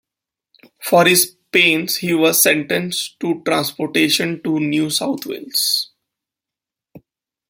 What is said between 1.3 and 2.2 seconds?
pains he